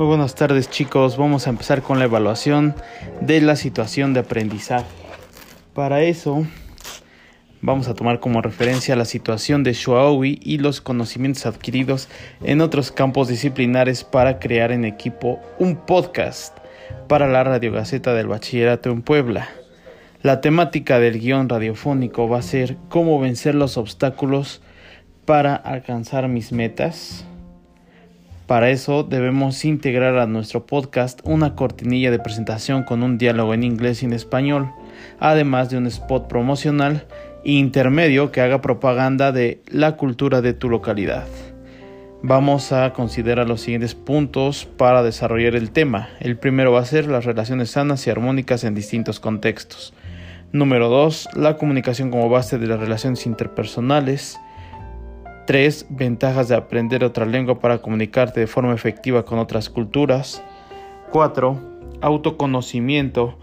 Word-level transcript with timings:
Muy 0.00 0.06
buenas 0.06 0.34
tardes 0.34 0.70
chicos, 0.70 1.18
vamos 1.18 1.46
a 1.46 1.50
empezar 1.50 1.82
con 1.82 1.98
la 1.98 2.06
evaluación 2.06 2.74
de 3.20 3.42
la 3.42 3.54
situación 3.54 4.14
de 4.14 4.20
aprendizaje. 4.20 4.86
Para 5.74 6.00
eso 6.00 6.46
vamos 7.60 7.86
a 7.86 7.92
tomar 7.92 8.18
como 8.18 8.40
referencia 8.40 8.96
la 8.96 9.04
situación 9.04 9.62
de 9.62 9.74
Shuaowi 9.74 10.40
y 10.42 10.56
los 10.56 10.80
conocimientos 10.80 11.44
adquiridos 11.44 12.08
en 12.42 12.62
otros 12.62 12.92
campos 12.92 13.28
disciplinares 13.28 14.02
para 14.02 14.38
crear 14.38 14.72
en 14.72 14.86
equipo 14.86 15.38
un 15.58 15.76
podcast 15.76 16.56
para 17.06 17.28
la 17.28 17.44
Radio 17.44 17.70
Gaceta 17.70 18.14
del 18.14 18.28
Bachillerato 18.28 18.90
en 18.90 19.02
Puebla. 19.02 19.50
La 20.22 20.40
temática 20.40 20.98
del 20.98 21.20
guion 21.20 21.50
radiofónico 21.50 22.26
va 22.26 22.38
a 22.38 22.42
ser 22.42 22.78
cómo 22.88 23.20
vencer 23.20 23.54
los 23.54 23.76
obstáculos 23.76 24.62
para 25.26 25.56
alcanzar 25.56 26.26
mis 26.26 26.52
metas 26.52 27.26
para 28.50 28.70
eso 28.70 29.04
debemos 29.04 29.64
integrar 29.64 30.18
a 30.18 30.26
nuestro 30.26 30.66
podcast 30.66 31.20
una 31.22 31.54
cortinilla 31.54 32.10
de 32.10 32.18
presentación 32.18 32.82
con 32.82 33.04
un 33.04 33.16
diálogo 33.16 33.54
en 33.54 33.62
inglés 33.62 34.02
y 34.02 34.06
en 34.06 34.12
español, 34.12 34.72
además 35.20 35.70
de 35.70 35.76
un 35.76 35.86
spot 35.86 36.26
promocional 36.26 37.06
intermedio 37.44 38.32
que 38.32 38.40
haga 38.40 38.60
propaganda 38.60 39.30
de 39.30 39.62
la 39.68 39.96
cultura 39.96 40.40
de 40.40 40.52
tu 40.52 40.68
localidad. 40.68 41.28
Vamos 42.24 42.72
a 42.72 42.92
considerar 42.92 43.46
los 43.46 43.60
siguientes 43.60 43.94
puntos 43.94 44.64
para 44.64 45.04
desarrollar 45.04 45.54
el 45.54 45.70
tema. 45.70 46.08
El 46.18 46.36
primero 46.36 46.72
va 46.72 46.80
a 46.80 46.86
ser 46.86 47.06
las 47.06 47.26
relaciones 47.26 47.70
sanas 47.70 48.04
y 48.08 48.10
armónicas 48.10 48.64
en 48.64 48.74
distintos 48.74 49.20
contextos. 49.20 49.94
Número 50.50 50.88
2. 50.88 51.36
La 51.36 51.56
comunicación 51.56 52.10
como 52.10 52.28
base 52.28 52.58
de 52.58 52.66
las 52.66 52.80
relaciones 52.80 53.26
interpersonales. 53.26 54.40
3. 55.50 55.86
Ventajas 55.90 56.46
de 56.46 56.54
aprender 56.54 57.02
otra 57.02 57.26
lengua 57.26 57.58
para 57.58 57.78
comunicarte 57.78 58.38
de 58.38 58.46
forma 58.46 58.72
efectiva 58.72 59.24
con 59.24 59.40
otras 59.40 59.68
culturas. 59.68 60.44
4. 61.10 61.58
Autoconocimiento 62.00 63.36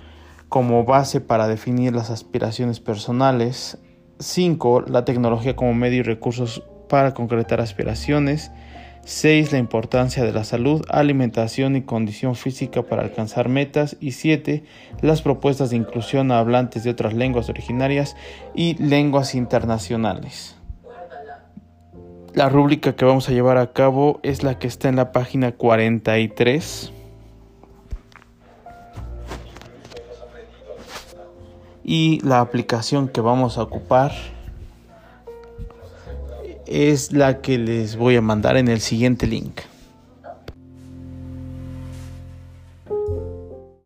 como 0.47 0.85
base 0.85 1.19
para 1.19 1.49
definir 1.49 1.91
las 1.91 2.09
aspiraciones 2.09 2.79
personales. 2.79 3.77
5. 4.19 4.85
La 4.87 5.03
tecnología 5.03 5.57
como 5.57 5.73
medio 5.73 5.99
y 5.99 6.03
recursos 6.03 6.63
para 6.87 7.13
concretar 7.13 7.59
aspiraciones. 7.59 8.51
6. 9.03 9.51
La 9.51 9.57
importancia 9.57 10.23
de 10.23 10.31
la 10.31 10.45
salud, 10.45 10.85
alimentación 10.87 11.75
y 11.75 11.81
condición 11.81 12.35
física 12.35 12.83
para 12.83 13.01
alcanzar 13.01 13.49
metas. 13.49 13.97
Y 13.99 14.13
7. 14.13 14.63
Las 15.01 15.21
propuestas 15.21 15.71
de 15.71 15.75
inclusión 15.75 16.31
a 16.31 16.39
hablantes 16.39 16.85
de 16.85 16.91
otras 16.91 17.13
lenguas 17.13 17.49
originarias 17.49 18.15
y 18.55 18.81
lenguas 18.81 19.35
internacionales. 19.35 20.57
La 22.37 22.49
rúbrica 22.49 22.95
que 22.95 23.03
vamos 23.03 23.27
a 23.27 23.31
llevar 23.31 23.57
a 23.57 23.73
cabo 23.73 24.19
es 24.21 24.43
la 24.43 24.59
que 24.59 24.67
está 24.67 24.89
en 24.89 24.95
la 24.95 25.11
página 25.11 25.53
43. 25.53 26.93
Y 31.83 32.19
la 32.19 32.41
aplicación 32.41 33.07
que 33.07 33.21
vamos 33.21 33.57
a 33.57 33.63
ocupar 33.63 34.11
es 36.67 37.11
la 37.11 37.41
que 37.41 37.57
les 37.57 37.95
voy 37.95 38.17
a 38.17 38.21
mandar 38.21 38.55
en 38.57 38.67
el 38.67 38.81
siguiente 38.81 39.25
link. 39.25 39.61